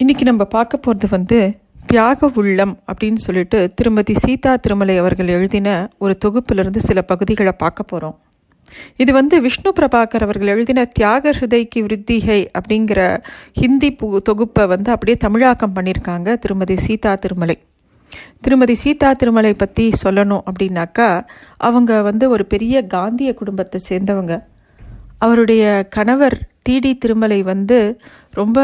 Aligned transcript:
இன்னைக்கு 0.00 0.24
நம்ம 0.24 0.44
பார்க்க 0.44 0.76
போகிறது 0.76 1.06
வந்து 1.10 1.36
தியாக 1.86 2.30
உள்ளம் 2.34 2.82
அப்படின்னு 2.86 3.14
சொல்லிட்டு 3.14 3.70
திருமதி 3.74 4.14
சீதா 4.14 4.56
திருமலை 4.56 4.98
அவர்கள் 4.98 5.28
எழுதின 5.28 5.68
ஒரு 5.98 6.18
தொகுப்பிலிருந்து 6.24 6.76
சில 6.76 7.02
பகுதிகளை 7.02 7.52
பார்க்க 7.52 7.82
போகிறோம் 7.82 8.16
இது 8.96 9.12
வந்து 9.12 9.40
விஷ்ணு 9.40 9.72
பிரபாகர் 9.76 10.22
அவர்கள் 10.22 10.46
எழுதின 10.46 10.84
தியாக 10.84 11.32
ஹிருதைக்கு 11.32 11.80
விருத்திகை 11.80 12.48
அப்படிங்கிற 12.58 13.22
ஹிந்தி 13.52 13.90
பு 13.92 14.20
தொகுப்பை 14.22 14.66
வந்து 14.66 14.90
அப்படியே 14.90 15.16
தமிழாக்கம் 15.16 15.74
பண்ணியிருக்காங்க 15.74 16.38
திருமதி 16.38 16.76
சீதா 16.76 17.14
திருமலை. 17.14 17.56
திருமதி 18.40 18.74
சீதா 18.74 19.12
திருமலை 19.12 19.54
பற்றி 19.54 19.92
சொல்லணும் 20.04 20.44
அப்படின்னாக்கா 20.50 21.08
அவங்க 21.56 22.02
வந்து 22.02 22.28
ஒரு 22.28 22.46
பெரிய 22.46 22.86
காந்திய 22.86 23.34
குடும்பத்தை 23.34 23.80
சேர்ந்தவங்க. 23.88 24.42
அவருடைய 25.18 25.86
கணவர் 25.90 26.38
டிடி 26.68 26.98
திருமலை 26.98 27.42
வந்து 27.42 27.98
ரொம்ப 28.32 28.58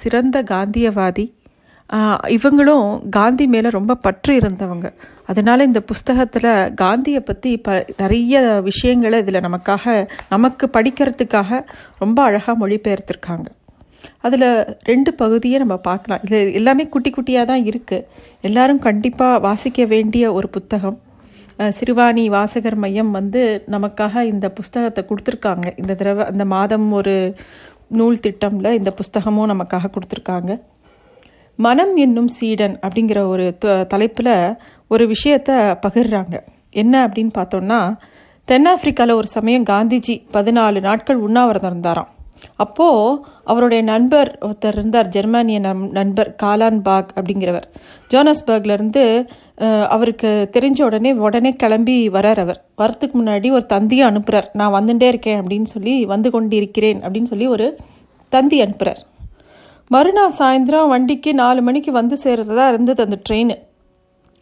சிறந்த 0.00 0.36
காந்தியவாதி. 0.52 1.26
இவங்களும் 2.36 2.86
காந்தி 3.16 3.44
மேலே 3.52 3.68
ரொம்ப 3.76 3.92
பற்று 4.06 4.32
இருந்தவங்க. 4.40 4.86
அதனால 5.30 5.64
இந்த 5.68 5.80
புஸ்தகத்தில் 5.90 6.50
காந்தியை 6.82 7.20
பற்றி 7.28 7.50
ப 7.66 7.76
நிறைய 8.02 8.42
விஷயங்களை 8.68 9.18
இதில் 9.22 9.46
நமக்காக 9.46 9.94
நமக்கு 10.34 10.66
படிக்கிறதுக்காக 10.76 11.60
ரொம்ப 12.02 12.18
அழகாக 12.28 12.56
மொழிபெயர்த்திருக்காங்க. 12.62 13.48
அதில் 14.26 14.48
ரெண்டு 14.90 15.10
பகுதியை 15.22 15.58
நம்ம 15.62 15.76
பார்க்கலாம். 15.88 16.22
இது 16.26 16.38
எல்லாமே 16.58 16.84
குட்டி 16.94 17.10
குட்டியாக 17.16 17.50
தான் 17.52 17.64
இருக்குது 17.70 18.06
எல்லாரும் 18.48 18.84
கண்டிப்பாக 18.88 19.42
வாசிக்க 19.46 19.84
வேண்டிய 19.94 20.24
ஒரு 20.38 20.48
புத்தகம். 20.56 20.98
சிறுவாணி 21.76 22.24
வாசகர் 22.34 22.76
மையம் 22.82 23.10
வந்து 23.18 23.40
நமக்காக 23.74 24.22
இந்த 24.32 24.46
புஸ்தகத்தை 24.58 25.02
கொடுத்துருக்காங்க. 25.06 25.66
இந்த 25.80 25.92
தடவை 26.00 26.24
அந்த 26.32 26.44
மாதம் 26.52 26.86
ஒரு 26.98 27.14
நூல் 27.88 28.20
திட்டமில் 28.20 28.72
இந்த 28.72 28.94
புஸ்தகமும் 28.94 29.50
நமக்காக 29.52 29.90
கொடுத்துருக்காங்க. 29.94 30.60
மனம் 31.56 31.96
என்னும் 31.96 32.28
சீடன் 32.28 32.78
அப்படிங்கிற 32.82 33.26
ஒரு 33.26 33.58
தலைப்பில் 33.88 34.56
ஒரு 34.88 35.06
விஷயத்த 35.06 35.78
பகிர்றாங்க. 35.86 36.40
என்ன 36.70 37.06
அப்படின்னு 37.06 37.30
பார்த்தோன்னா 37.38 37.96
தென்னாப்பிரிக்காவில் 38.48 39.18
ஒரு 39.20 39.26
சமயம் 39.26 39.64
காந்திஜி 39.64 40.14
பதினாலு 40.32 40.80
நாட்கள் 40.80 41.16
உண்ணாவிரதம் 41.16 41.70
இருந்தாராம். 41.70 42.08
அப்போது 42.56 43.20
அவருடைய 43.44 43.82
நண்பர் 43.82 44.38
ஒருத்தர் 44.40 44.76
இருந்தார் 44.78 45.08
ஜெர்மானிய 45.08 45.58
நம் 45.58 45.90
நண்பர் 45.90 46.30
காலான் 46.42 46.80
பாக் 46.82 47.12
அப்படிங்கிறவர் 47.16 47.68
ஜோனஸ்பர்க்லேருந்து 48.10 49.04
அவருக்கு 49.88 50.30
தெரிஞ்ச 50.56 50.82
உடனே 50.82 51.12
உடனே 51.26 51.50
கிளம்பி 51.52 51.96
வரார் 52.08 52.40
அவர். 52.40 52.60
வரத்துக்கு 52.78 53.16
முன்னாடி 53.20 53.50
ஒரு 53.50 53.66
தந்தியை 53.66 54.08
அனுப்புகிறார் 54.08 54.48
நான் 54.52 54.76
வந்துட்டே 54.78 55.02
இருக்கேன் 55.02 55.40
அப்படின்னு 55.40 55.70
சொல்லி 55.74 56.04
வந்து 56.04 56.30
கொண்டு 56.30 56.56
இருக்கிறேன் 56.56 57.00
அப்படின்னு 57.02 57.30
சொல்லி 57.32 57.46
ஒரு 57.46 57.68
தந்தி 58.32 58.62
அனுப்புகிறார் 58.62 59.00
மறுநாள் 59.90 60.36
சாயந்தரம் 60.38 60.90
வண்டிக்கு 60.92 61.32
நாலு 61.32 61.62
மணிக்கு 61.62 61.92
வந்து 61.92 62.16
சேர்றதா 62.24 62.68
இருந்தது 62.68 63.04
அந்த 63.04 63.18
ட்ரெயின். 63.28 63.54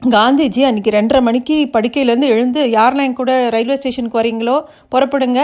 காந்திஜி 0.03 0.63
அன்றைக்கி 0.69 0.91
ரெண்டரை 0.97 1.21
மணிக்கு 1.27 1.55
படுக்கையிலேருந்து 1.75 2.29
எழுந்து 2.33 2.61
யாரெல்லாம் 2.75 3.07
என் 3.09 3.17
கூட 3.21 3.33
ரயில்வே 3.55 3.77
ஸ்டேஷனுக்கு 3.79 4.19
வரீங்களோ 4.21 4.57
புறப்படுங்க. 4.93 5.41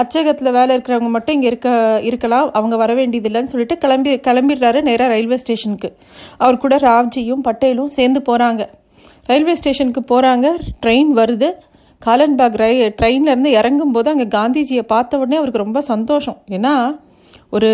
அச்சகத்தில் 0.00 0.50
வேலை 0.56 0.70
இருக்கிறவங்க 0.76 1.10
மட்டும் 1.14 1.34
இங்கே 1.36 1.48
இருக்க 1.50 1.68
இருக்கலாம். 2.08 2.46
அவங்க 2.58 2.76
வர 2.82 2.92
வேண்டியதில்லைன்னு 3.00 3.52
சொல்லிட்டு 3.52 3.76
கிளம்பி 3.84 4.12
கிளம்பிடுறாரு 4.26 4.80
நேராக 4.88 5.08
ரயில்வே 5.14 5.38
ஸ்டேஷனுக்கு 5.44 5.90
அவர் 6.44 6.62
கூட 6.64 6.76
ராவ்ஜியும் 6.86 7.42
பட்டேலும் 7.48 7.90
சேர்ந்து 7.98 8.22
போகிறாங்க 8.28 8.64
ரயில்வே 9.30 9.56
ஸ்டேஷனுக்கு 9.60 10.04
போகிறாங்க 10.12 10.46
ட்ரெயின் 10.84 11.12
வருது. 11.20 11.50
காலன்பாக் 12.02 12.58
ரை 12.62 12.72
ட்ரெயின்லேருந்து 13.00 13.52
இறங்கும்போது 13.58 14.08
அங்கே 14.14 14.28
காந்திஜியை 14.38 14.86
பார்த்த 14.94 15.20
உடனே 15.22 15.38
அவருக்கு 15.40 15.64
ரொம்ப 15.64 15.82
சந்தோஷம். 15.92 16.38
ஏன்னா 16.56 16.74
ஒரு 17.50 17.70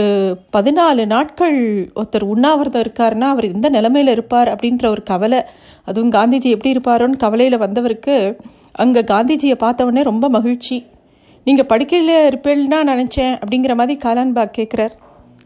பதினாலு 0.56 1.06
நாட்கள் 1.06 1.58
ஒருத்தர் 1.94 2.24
உண்ணாவிரதம் 2.34 2.82
இருக்காருன்னா 2.82 3.28
அவர் 3.34 3.44
இந்த 3.44 3.70
நிலமையில 3.70 4.10
இருப்பார் 4.10 4.48
அப்படின்ற 4.48 4.86
ஒரு 4.86 5.02
கவலை. 5.02 5.40
அதுவும் 5.84 6.12
காந்திஜி 6.12 6.48
எப்படி 6.56 6.72
இருப்பாரோன்னு 6.72 7.22
கவலையில் 7.24 7.58
வந்தவருக்கு 7.58 8.16
அங்கே 8.72 9.00
காந்திஜியை 9.00 9.56
பார்த்தவொடனே 9.64 10.02
ரொம்ப 10.02 10.28
மகிழ்ச்சி. 10.28 10.86
நீங்கள் 11.44 11.66
படுக்கையில் 11.66 12.14
இருப்பேன்னா 12.30 12.80
நினச்சேன் 12.90 13.34
அப்படிங்கிற 13.42 13.74
மாதிரி 13.74 13.98
காலான்பாக் 14.04 14.56
கேட்குறார் 14.58 14.94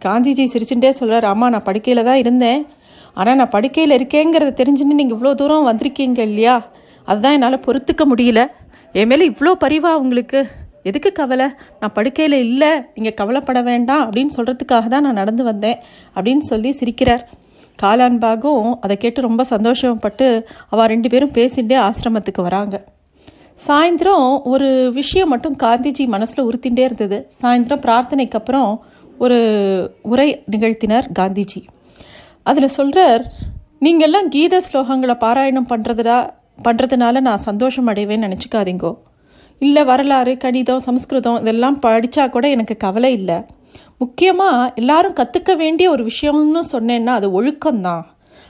காந்திஜி 0.05 0.45
சிரிச்சுட்டே 0.53 0.89
சொல்கிறார் 0.89 1.25
ஆமாம் 1.25 1.51
நான் 1.51 1.63
படுக்கையில் 1.63 2.05
தான் 2.05 2.17
இருந்தேன். 2.17 2.67
ஆனால் 3.15 3.37
நான் 3.37 3.55
படுக்கையில் 3.57 3.97
இருக்கேங்கிறத 3.99 4.51
தெரிஞ்சுன்னு 4.63 4.99
நீங்கள் 5.01 5.19
இவ்வளோ 5.19 5.35
தூரம் 5.35 5.69
வந்திருக்கீங்க 5.69 6.19
இல்லையா? 6.19 6.57
அதுதான் 7.05 7.33
என்னால் 7.33 7.65
பொறுத்துக்க 7.67 8.05
முடியல. 8.13 8.41
என் 8.93 9.07
மேலே 9.07 9.29
இவ்வளோ 9.29 9.53
பரிவா 9.65 9.93
உங்களுக்கு. 9.95 10.47
எதுக்கு 10.89 11.11
கவலை? 11.13 11.47
நான் 11.81 11.95
படுக்கையில் 11.97 12.37
இல்லை 12.45 12.71
நீங்கள் 12.95 13.17
கவலைப்பட 13.21 13.61
வேண்டாம் 13.71 14.03
அப்படின்னு 14.07 14.35
சொல்கிறதுக்காக 14.39 14.87
தான் 14.95 15.05
நான் 15.07 15.21
நடந்து 15.23 15.45
வந்தேன் 15.51 15.79
அப்படின்னு 16.17 16.45
சொல்லி 16.51 16.71
சிரிக்கிறார். 16.81 17.25
காலான்பாகும் 17.83 18.69
அதை 18.85 18.97
கேட்டு 18.97 19.27
ரொம்ப 19.29 19.45
சந்தோஷப்பட்டு 19.55 20.27
அவள் 20.73 20.91
ரெண்டு 20.93 21.09
பேரும் 21.15 21.35
பேசிகிட்டே 21.39 21.79
ஆசிரமத்துக்கு 21.87 22.43
வராங்க. 22.49 22.77
சாயந்தரம் 23.67 24.29
ஒரு 24.53 24.69
விஷயம் 25.01 25.29
மட்டும் 25.29 25.57
காந்திஜி 25.65 26.05
மனசில் 26.15 26.47
உறுத்திகிட்டே 26.49 26.85
இருந்தது. 26.89 27.19
சாயந்தரம் 27.41 27.85
பிரார்த்தனைக்கு 27.87 28.39
அப்புறம் 28.41 28.71
ஒரு 29.19 29.39
உரை 30.13 30.29
நிகழ்த்தினார் 30.55 31.07
காந்திஜி. 31.19 31.61
அதில் 32.43 32.75
சொல்கிறார் 32.79 33.23
நீங்கள்லாம் 33.85 34.29
கீத 34.35 34.61
ஸ்லோகங்களை 34.67 35.15
பாராயணம் 35.25 35.71
பண்ணுறதுடா 35.73 36.19
பண்ணுறதுனால 36.67 37.21
நான் 37.21 37.47
சந்தோஷம் 37.49 37.89
அடைவேன்னு 37.93 38.27
நினச்சிக்காதீங்கோ. 38.27 38.93
இல்லை 39.63 39.83
வரலாறு 39.85 40.33
கணிதம் 40.37 40.83
சம்ஸ்கிருதம் 40.87 41.39
இதெல்லாம் 41.41 41.79
படித்தா 41.85 42.25
கூட 42.31 42.49
எனக்கு 42.49 42.77
கவலை 42.77 43.13
இல்லை. 43.13 43.39
முக்கியமாக 43.99 44.73
எல்லாரும் 44.81 45.17
கற்றுக்க 45.21 45.51
வேண்டிய 45.57 45.87
ஒரு 45.91 46.03
விஷயம்னு 46.11 46.63
சொன்னேன்னா 46.73 47.13
அது 47.19 47.29
ஒழுக்கம்தான். 47.39 48.05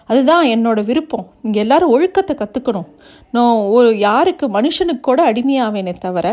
அதுதான் 0.04 0.44
என்னோட 0.46 0.80
விருப்பம். 0.84 1.26
நீங்கள் 1.42 1.62
எல்லாரும் 1.62 1.92
ஒழுக்கத்தை 1.94 2.34
கற்றுக்கணும் 2.40 2.88
நான் 3.30 3.62
ஒரு 3.76 3.88
யாருக்கு 3.98 4.46
மனுஷனுக்கு 4.48 5.00
கூட 5.00 5.20
அடிமையாவேனே 5.32 5.94
தவிர 5.98 6.26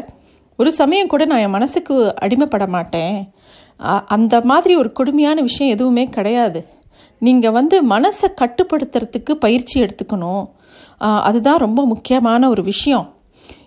ஒரு 0.59 0.71
சமயம் 0.71 1.11
கூட 1.13 1.23
நான் 1.25 1.43
என் 1.45 1.55
மனசுக்கு 1.55 1.95
அடிமைப்பட 2.25 2.65
மாட்டேன். 2.67 3.15
அந்த 4.15 4.35
மாதிரி 4.51 4.73
ஒரு 4.81 4.89
கொடுமையான 4.91 5.41
விஷயம் 5.41 5.73
எதுவுமே 5.75 6.03
கிடையாது. 6.17 6.59
நீங்கள் 7.21 7.55
வந்து 7.57 7.75
மனசை 7.93 8.27
கட்டுப்படுத்துறதுக்கு 8.41 9.33
பயிற்சி 9.45 9.75
எடுத்துக்கணும். 9.81 10.45
அதுதான் 11.27 11.63
ரொம்ப 11.65 11.81
முக்கியமான 11.85 12.49
ஒரு 12.49 12.63
விஷயம். 12.63 13.07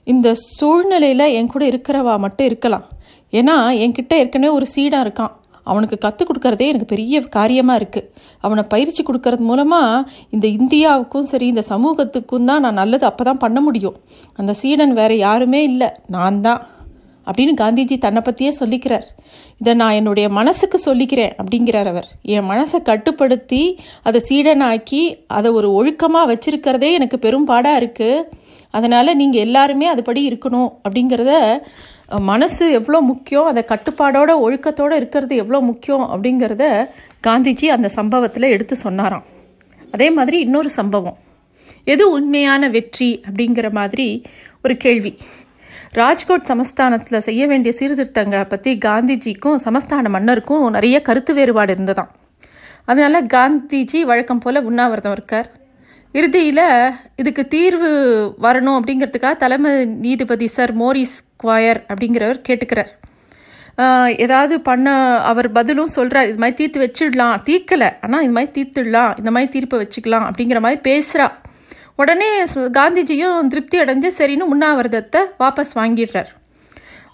இந்த 0.06 0.28
சூழ்நிலையில் 0.58 1.32
என் 1.38 1.52
கூட 1.54 1.64
இருக்கிறவா 1.72 2.14
மட்டும் 2.24 2.48
இருக்கலாம். 2.50 2.84
ஏன்னா 3.32 3.56
என்கிட்ட 3.84 4.14
ஏற்கனவே 4.22 4.52
ஒரு 4.58 4.66
சீடாக 4.74 5.04
இருக்கான். 5.06 5.32
அவனுக்கு 5.70 5.96
கற்றுக் 6.02 6.28
கொடுக்கறதே 6.28 6.66
எனக்கு 6.72 6.92
பெரிய 6.92 7.20
காரியமாக 7.36 7.78
இருக்குது 7.80 8.08
அவனை 8.46 8.62
பயிற்சி 8.72 9.02
கொடுக்கறது 9.02 9.44
மூலமாக 9.50 10.06
இந்த 10.34 10.46
இந்தியாவுக்கும் 10.58 11.28
சரி 11.30 11.46
இந்த 11.52 11.64
சமூகத்துக்கும் 11.72 12.48
தான் 12.50 12.62
நான் 12.64 12.80
நல்லது 12.82 13.04
அப்போ 13.10 13.24
தான் 13.28 13.42
பண்ண 13.44 13.60
முடியும். 13.60 13.96
அந்த 14.40 14.52
சீடன் 14.60 14.94
வேறு 15.00 15.16
யாருமே 15.26 15.62
இல்லை. 15.70 15.88
நான் 16.16 16.40
தான். 16.46 16.62
அப்படின்னு 17.26 17.52
காந்திஜி 17.60 17.96
தன்னை 17.98 18.20
பற்றியே 18.22 18.52
சொல்லிக்கிறார். 18.60 19.06
இதை 19.60 19.72
நான் 19.80 19.96
என்னுடைய 20.00 20.26
மனசுக்கு 20.38 20.78
சொல்லிக்கிறேன் 20.88 21.32
அப்படிங்கிறார் 21.40 21.88
அவர். 21.92 22.08
என் 22.34 22.48
மனசை 22.52 22.78
கட்டுப்படுத்தி 22.90 23.62
அதை 24.08 24.20
சீடனாக்கி 24.28 25.02
அதை 25.38 25.50
ஒரு 25.58 25.70
ஒழுக்கமாக 25.78 26.30
வச்சிருக்கிறதே 26.32 26.90
எனக்கு 26.98 27.18
பெரும்பாடாக 27.26 27.80
இருக்குது 27.82 28.26
அதனால் 28.78 29.18
நீங்கள் 29.20 29.44
எல்லாருமே 29.46 29.86
அதுபடி 29.94 30.22
இருக்கணும் 30.30 30.70
அப்படிங்கிறத 30.84 31.32
மனசு 32.30 32.64
எவ்வளோ 32.78 32.98
முக்கியம் 33.10 33.48
அதை 33.50 33.62
கட்டுப்பாடோட 33.70 34.32
ஒழுக்கத்தோடு 34.46 34.94
இருக்கிறது 35.00 35.34
எவ்வளோ 35.42 35.60
முக்கியம் 35.70 36.04
அப்படிங்கிறத 36.12 36.64
காந்திஜி 37.26 37.68
அந்த 37.76 37.88
சம்பவத்தில் 37.98 38.52
எடுத்து 38.54 38.74
சொன்னாராம். 38.84 39.24
அதே 39.94 40.08
மாதிரி 40.18 40.36
இன்னொரு 40.46 40.70
சம்பவம். 40.78 41.16
எது 41.92 42.04
உண்மையான 42.16 42.68
வெற்றி 42.76 43.10
அப்படிங்கிற 43.26 43.66
மாதிரி 43.78 44.06
ஒரு 44.64 44.74
கேள்வி. 44.84 45.12
ராஜ்கோட் 46.00 46.48
சமஸ்தானத்தில் 46.50 47.24
செய்ய 47.26 47.42
வேண்டிய 47.50 47.72
சீர்திருத்தங்களை 47.78 48.46
பற்றி 48.52 48.72
காந்திஜிக்கும் 48.86 49.60
சமஸ்தான 49.66 50.10
மன்னருக்கும் 50.16 50.64
நிறைய 50.76 50.96
கருத்து 51.08 51.34
வேறுபாடு 51.38 51.74
இருந்ததாம். 51.76 52.10
அதனால 52.90 53.20
காந்திஜி 53.36 54.00
வழக்கம் 54.10 54.42
போல் 54.44 54.66
உண்ணாவிரதம் 54.68 55.14
இருக்கார். 55.18 55.48
இறுதியில் 56.18 56.66
இதுக்கு 57.20 57.42
தீர்வு 57.54 57.90
வரணும் 58.44 58.76
அப்படிங்கிறதுக்காக 58.78 59.36
தலைமை 59.42 59.72
நீதிபதி 60.04 60.46
சார் 60.56 60.72
மோரிஸ் 60.82 61.16
குவாயர் 61.42 61.80
அப்படிங்கிறவர் 61.90 62.40
கேட்டுக்கிறார். 62.48 62.92
ஏதாவது 64.24 64.54
பண்ண 64.68 64.94
அவர் 65.30 65.48
பதிலும் 65.56 65.94
சொல்கிறார் 65.96 66.28
இது 66.30 66.40
மாதிரி 66.42 66.56
தீர்த்து 66.60 66.84
வச்சிடலாம். 66.84 67.34
தீர்க்கலை. 67.48 67.90
ஆனால் 68.04 68.22
இது 68.26 68.34
மாதிரி 68.36 68.52
தீர்த்துடலாம். 68.58 69.12
இந்த 69.20 69.30
மாதிரி 69.36 69.50
தீர்ப்பை 69.56 69.78
வச்சுக்கலாம். 69.82 70.26
அப்படிங்கிற 70.28 70.60
மாதிரி 70.66 70.80
பேசுகிறா 70.88 71.26
உடனே 72.02 72.30
காந்திஜியும் 72.78 73.46
திருப்தி 73.52 73.76
அடைஞ்சு 73.82 74.08
சரின்னு 74.20 74.50
உண்ணாவிரதத்தை 74.54 75.20
வாபஸ் 75.42 75.76
வாங்கிடுறார். 75.80 76.32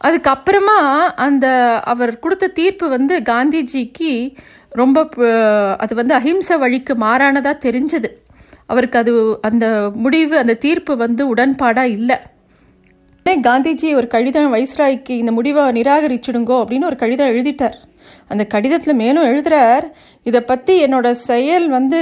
அதுக்கப்புறமா 0.07 0.79
அந்த 1.27 1.47
அவர் 1.93 2.13
கொடுத்த 2.25 2.53
தீர்ப்பு 2.61 2.87
வந்து 2.97 3.17
காந்திஜிக்கு 3.33 4.13
ரொம்ப 4.81 4.99
அது 5.85 5.93
வந்து 6.01 6.15
அஹிம்சை 6.21 6.57
வழிக்கு 6.65 6.95
மாறானதாக 7.07 7.63
தெரிஞ்சது. 7.67 8.11
அவருக்கு 8.71 8.99
அது 9.03 9.13
அந்த 9.49 9.67
முடிவு 10.05 10.35
அந்த 10.43 10.59
தீர்ப்பு 10.65 10.93
வந்து 11.05 11.23
உடன்பாடாக 11.35 11.95
இல்லை. 11.97 12.19
உடனே 13.27 13.35
காந்திஜி 13.49 13.89
ஒரு 13.99 14.07
கடிதம் 14.15 14.53
வைஸ்ராய்க்கு 14.55 15.15
இந்த 15.23 15.33
முடிவை 15.39 15.65
நிராகரிச்சிடுங்கோ 15.79 16.57
அப்படின்னு 16.63 16.89
ஒரு 16.91 16.99
கடிதம் 17.03 17.33
எழுதிட்டார். 17.35 17.77
அந்த 18.33 18.45
கடிதத்தில் 18.55 19.01
மேலும் 19.03 19.29
எழுதுறார் 19.31 19.87
இதை 20.27 20.41
பற்றி 20.51 20.75
என்னோட 20.87 21.09
செயல் 21.29 21.67
வந்து 21.79 22.01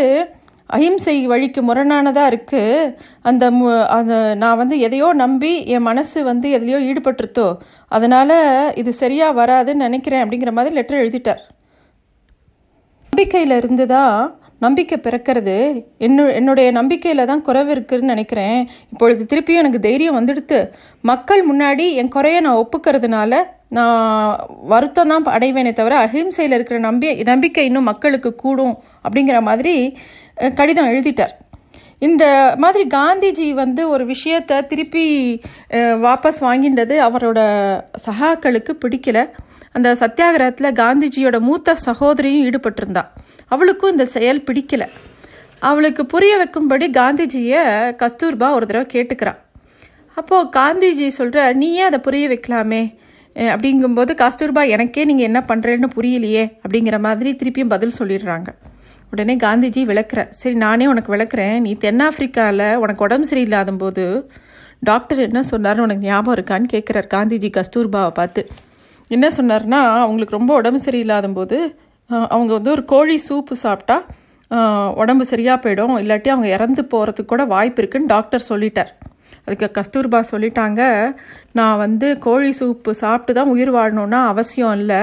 அஹிம்சை 0.77 1.15
வழிக்கு 1.31 1.61
முரணானதாக 1.69 2.31
இருக்குது 2.33 2.93
அந்த 3.29 3.45
மு 3.51 3.69
அந்த 3.97 4.15
நான் 4.43 4.61
வந்து 4.63 4.77
எதையோ 4.87 5.09
நம்பி 5.23 5.53
என் 5.75 5.87
மனசு 5.89 6.19
வந்து 6.29 6.49
எதுலையோ 6.59 6.79
ஈடுபட்டுருத்தோ 6.91 7.47
அதனால் 7.91 8.37
இது 8.83 8.91
சரியாக 9.03 9.39
வராதுன்னு 9.41 9.87
நினைக்கிறேன் 9.87 10.23
அப்படிங்கிற 10.25 10.53
மாதிரி 10.59 10.75
லெட்டர் 10.79 11.03
எழுதிட்டார். 11.05 11.43
நம்பிக்கையில் 13.13 13.57
இருந்து 13.61 13.87
தான் 13.97 14.15
நம்பிக்கை 14.65 14.97
பிறக்கிறது. 15.05 15.57
என்ன 16.07 16.27
என்னுடைய 16.39 16.69
நம்பிக்கையில் 16.79 17.29
தான் 17.31 17.45
குறைவு 17.49 17.71
இருக்குதுன்னு 17.75 18.13
நினைக்கிறேன். 18.15 18.61
இப்பொழுது 18.93 19.23
திருப்பியும் 19.31 19.63
எனக்கு 19.63 19.81
தைரியம் 19.87 20.19
வந்துடுத்து. 20.19 20.59
மக்கள் 21.11 21.43
முன்னாடி 21.51 21.87
என் 22.03 22.15
குறைய 22.17 22.41
நான் 22.47 22.63
ஒப்புக்கிறதுனால 22.63 23.43
நான் 23.79 24.39
வருத்தம் 24.73 25.11
தான் 25.13 25.29
அடைவேனே 25.37 25.73
தவிர 25.81 25.97
அஹிம்சையில் 26.07 26.57
இருக்கிற 26.57 26.79
நம்பி 26.89 27.11
நம்பிக்கை 27.33 27.65
இன்னும் 27.69 27.91
மக்களுக்கு 27.91 28.33
கூடும் 28.45 28.75
அப்படிங்கிற 29.05 29.39
மாதிரி 29.51 29.75
கடிதம் 30.59 30.91
எழுதிட்டார். 30.93 31.35
இந்த 32.09 32.25
மாதிரி 32.63 32.85
காந்திஜி 32.97 33.47
வந்து 33.63 33.83
ஒரு 33.95 34.05
விஷயத்தை 34.13 34.57
திருப்பி 34.71 35.05
வாபஸ் 36.05 36.41
வாங்கின்றது 36.47 36.95
அவரோட 37.07 37.39
சகாக்களுக்கு 38.07 38.75
பிடிக்கல. 38.85 39.19
அந்த 39.75 39.89
சத்தியாகிரகத்தில் 40.01 40.77
காந்திஜியோட 40.81 41.37
மூத்த 41.49 41.75
சகோதரியும் 41.87 42.45
ஈடுபட்டிருந்தா. 42.47 43.03
அவளுக்கும் 43.55 43.93
இந்த 43.95 44.07
செயல் 44.15 44.47
பிடிக்கல. 44.49 44.85
அவளுக்கு 45.69 46.03
புரிய 46.13 46.33
வைக்கும்படி 46.41 46.87
காந்திஜியை 46.99 47.63
கஸ்தூர்பா 48.03 48.49
ஒரு 48.57 48.67
தடவை 48.71 48.87
கேட்டுக்கிறான் 48.95 49.41
அப்போது 50.17 50.49
காந்திஜி 50.57 51.07
சொல்கிற 51.19 51.41
நீயே 51.61 51.83
அதை 51.89 51.99
புரிய 52.07 52.25
வைக்கலாமே? 52.33 52.83
அப்படிங்கும்போது 53.53 54.13
கஸ்தூர்பா 54.23 54.63
எனக்கே 54.75 55.03
நீங்கள் 55.11 55.29
என்ன 55.29 55.41
பண்ணுறேன்னு 55.51 55.89
புரியலையே 55.97 56.45
அப்படிங்கிற 56.65 56.97
மாதிரி 57.07 57.31
திருப்பியும் 57.41 57.73
பதில் 57.75 57.99
சொல்லிடுறாங்க. 57.99 58.49
உடனே 59.13 59.35
காந்திஜி 59.45 59.83
விளக்குறார் 59.91 60.33
சரி 60.41 60.57
நானே 60.65 60.87
உனக்கு 60.87 61.11
விளக்குறேன். 61.17 61.57
நீ 61.67 61.73
தென்னாப்பிரிக்காவில் 61.85 62.67
உனக்கு 62.85 63.05
உடம்பு 63.07 63.29
சரியில்லாத 63.31 63.77
போது 63.85 64.05
டாக்டர் 64.91 65.19
என்ன 65.29 65.41
சொன்னார்னு 65.51 65.87
உனக்கு 65.87 66.07
ஞாபகம் 66.07 66.37
இருக்கான்னு 66.37 66.69
கேட்குறார் 66.75 67.09
காந்திஜி 67.15 67.51
கஸ்தூர்பாவை 67.57 68.13
பார்த்து. 68.21 68.45
என்ன 69.15 69.27
சொன்னார்னா 69.37 69.81
அவங்களுக்கு 70.05 70.37
ரொம்ப 70.39 70.53
உடம்பு 70.61 70.81
சரியில்லாத 70.87 71.29
போது 71.39 71.59
அவங்க 72.35 72.51
வந்து 72.59 72.71
ஒரு 72.77 72.83
கோழி 72.93 73.17
சூப்பு 73.29 73.55
சாப்பிட்டா 73.65 73.97
உடம்பு 75.03 75.25
சரியாக 75.31 75.59
போயிடும். 75.65 75.95
இல்லாட்டி 76.03 76.29
அவங்க 76.35 76.49
இறந்து 76.57 76.83
போகிறதுக்கு 76.93 77.33
கூட 77.33 77.43
வாய்ப்பு 77.53 77.81
இருக்குன்னு 77.83 78.13
டாக்டர் 78.15 78.49
சொல்லிட்டார். 78.49 78.93
அதுக்கு 79.45 79.67
கஸ்தூர்பா 79.77 80.21
சொல்லிட்டாங்க 80.31 80.81
நான் 81.59 81.81
வந்து 81.85 82.07
கோழி 82.27 82.51
சூப்பு 82.61 82.93
சாப்பிட்டு 83.03 83.35
தான் 83.39 83.53
உயிர் 83.55 83.73
வாழணும்னா 83.77 84.21
அவசியம் 84.33 84.75
இல்லை. 84.81 85.03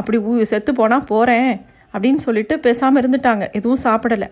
அப்படி 0.00 0.18
செத்து 0.52 0.72
போனால் 0.80 1.08
போகிறேன் 1.12 1.52
அப்படின்னு 1.94 2.20
சொல்லிட்டு 2.26 2.54
பேசாமல் 2.66 3.02
இருந்துட்டாங்க. 3.02 3.44
எதுவும் 3.58 3.84
சாப்பிடலை. 3.86 4.28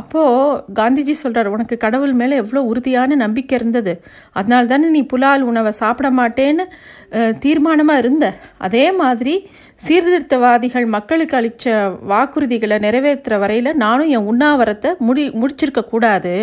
அப்போது 0.00 0.74
காந்திஜி 0.78 1.14
சொல்கிறார் 1.22 1.52
உனக்கு 1.54 1.76
கடவுள் 1.84 2.14
மேலே 2.20 2.34
எவ்வளோ 2.42 2.60
உறுதியான 2.70 3.16
நம்பிக்கை 3.24 3.54
இருந்தது. 3.58 3.92
அதனால 4.38 4.68
தானே 4.72 4.90
நீ 4.96 5.02
புலால் 5.12 5.48
உணவை 5.50 5.72
சாப்பிட 5.80 6.10
மாட்டேன்னு 6.20 6.64
தீர்மானமாக 7.44 8.02
இருந்த. 8.02 8.26
அதே 8.66 8.84
மாதிரி 9.02 9.34
சீர்திருத்தவாதிகள் 9.86 10.86
மக்களுக்கு 10.96 11.36
அளித்த 11.38 11.74
வாக்குறுதிகளை 12.12 12.78
நிறைவேற்றுற 12.86 13.34
வரையில் 13.44 13.70
நானும் 13.84 14.10
என் 14.16 14.28
உண்ணாவிரத்தை 14.32 14.90
முடி 15.08 15.24
முடிச்சிருக்க 15.42 15.82
கூடாது. 15.92 16.34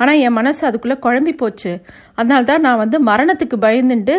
ஆனால் 0.00 0.20
என் 0.26 0.36
மனசு 0.40 0.60
அதுக்குள்ளே 0.66 0.96
குழம்பி 1.06 1.32
போச்சு. 1.40 1.72
அதனால 2.18 2.42
தான் 2.50 2.64
நான் 2.66 2.82
வந்து 2.82 2.98
மரணத்துக்கு 3.08 3.56
பயந்துட்டு 3.64 4.14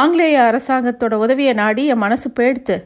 ஆங்கிலேய 0.00 0.36
அரசாங்கத்தோட 0.50 1.14
உதவியை 1.24 1.54
நாடி 1.62 1.84
என் 1.94 2.04
மனசு 2.04 2.28
போயிடுத்து 2.36 2.76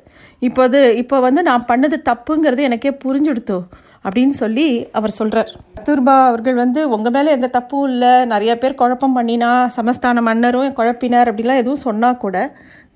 இப்போது 0.48 0.80
இப்போ 1.02 1.16
வந்து 1.26 1.42
நான் 1.50 1.68
பண்ணது 1.72 1.96
தப்புங்கிறது 2.08 2.62
எனக்கே 2.68 2.92
புரிஞ்சுடுத்தோ. 3.04 3.58
அப்படின்னு 4.06 4.34
சொல்லி 4.42 4.66
அவர் 4.98 5.18
சொல்கிறார் 5.18 5.50
கஸ்தூர்பா 5.76 6.16
அவர்கள் 6.30 6.56
வந்து 6.62 6.80
உங்கள் 6.94 7.14
மேலே 7.16 7.34
எந்த 7.36 7.48
தப்பும் 7.56 7.86
இல்லை. 7.92 8.12
நிறைய 8.32 8.52
பேர் 8.62 8.80
குழப்பம் 8.80 9.16
பண்ணினா 9.16 9.50
சமஸ்தான 9.76 10.22
மன்னரும் 10.28 10.76
குழப்பினார் 10.78 11.30
அப்படிலாம் 11.30 11.62
எதுவும் 11.62 11.86
சொன்னால் 11.86 12.20
கூட 12.24 12.36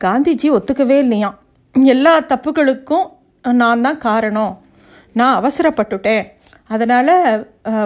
காந்திஜி 0.04 0.48
ஒத்துக்கவே 0.58 0.98
இல்லையாம் 1.04 1.36
எல்லா 1.94 2.14
தப்புகளுக்கும் 2.32 3.06
நான் 3.62 3.84
தான் 3.86 4.00
காரணம். 4.08 4.54
நான் 5.18 5.36
அவசரப்பட்டுட்டேன். 5.40 6.24
அதனால் 6.74 7.14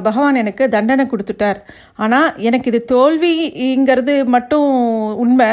பகவான் 0.06 0.40
எனக்கு 0.42 0.64
தண்டனை 0.74 1.04
கொடுத்துட்டார். 1.10 1.58
ஆனால் 2.04 2.28
எனக்கு 2.48 2.70
இது 2.72 2.80
தோல்விங்கிறது 2.92 4.14
மட்டும் 4.34 4.68
உண்மை. 5.24 5.50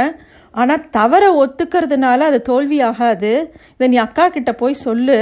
ஆனால் 0.62 0.84
தவறை 0.98 1.30
ஒத்துக்கிறதுனால 1.42 2.20
அது 2.30 2.40
தோல்வி 2.50 2.78
ஆகாது 2.90 3.32
இதை 3.76 3.88
நீ 3.94 3.98
அக்கா 4.06 4.26
கிட்ட 4.36 4.52
போய் 4.62 4.84
சொல்லு. 4.86 5.18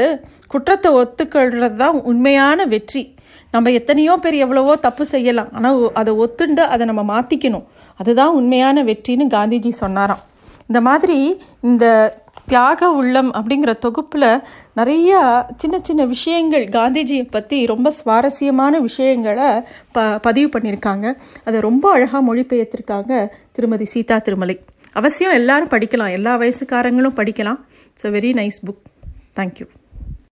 குற்றத்தை 0.53 0.89
ஒத்துக்கிறது 1.01 1.77
தான் 1.83 1.99
உண்மையான 2.11 2.65
வெற்றி. 2.73 3.03
நம்ம 3.53 3.71
எத்தனையோ 3.79 4.13
பேர் 4.23 4.35
எவ்வளவோ 4.45 4.73
தப்பு 4.87 5.03
செய்யலாம். 5.13 5.51
ஆனால் 5.57 5.77
அதை 6.01 6.11
ஒத்துண்டு 6.23 6.65
அதை 6.73 6.83
நம்ம 6.89 7.03
மாற்றிக்கணும் 7.13 7.65
அதுதான் 8.01 8.35
உண்மையான 8.39 8.83
வெற்றின்னு 8.89 9.25
காந்திஜி 9.37 9.71
சொன்னாராம். 9.83 10.21
இந்த 10.69 10.81
மாதிரி 10.87 11.17
இந்த 11.69 11.85
தியாக 12.51 12.87
உள்ளம் 12.99 13.29
அப்படிங்கிற 13.37 13.71
தொகுப்பில் 13.85 14.29
நிறையா 14.79 15.19
சின்ன 15.61 15.75
சின்ன 15.87 16.01
விஷயங்கள் 16.13 16.65
காந்திஜியை 16.75 17.25
பற்றி 17.35 17.57
ரொம்ப 17.71 17.87
சுவாரஸ்யமான 17.99 18.73
விஷயங்களை 18.87 19.49
ப 19.95 20.05
பதிவு 20.27 20.49
பண்ணியிருக்காங்க. 20.55 21.07
அதை 21.47 21.57
ரொம்ப 21.69 21.85
அழகாக 21.95 22.23
மொழிபெயர்த்திருக்காங்க 22.29 23.13
திருமதி 23.57 23.87
சீதா 23.93 24.17
திருமலை. 24.27 24.57
அவசியம் 24.93 25.33
எல்லாரும் 25.33 25.67
படிக்கலாம். 25.67 26.11
எல்லா 26.11 26.39
வயசுக்காரங்களும் 26.39 27.17
படிக்கலாம். 27.19 27.59
It's 27.91 28.05
a 28.05 28.09
very 28.09 28.31
nice 28.39 28.59
book 28.65 28.81
thank you 29.35 29.65